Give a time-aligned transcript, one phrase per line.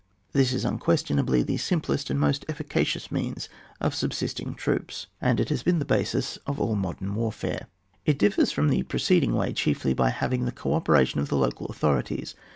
[0.31, 4.55] This is unquestionably the simplest and most efficacious means of subsisting OHAP.
[4.55, 7.35] XIW] SUBSISTENCA 49 troops, and it has been the basis of all modem wars.,
[8.07, 11.37] It differs from the preceding way chiefly by its having the co operation of the
[11.37, 12.33] local authorities.